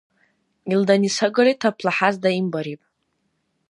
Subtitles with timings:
[0.73, 2.81] Илдани сагали тапла хӀяз даимбариб.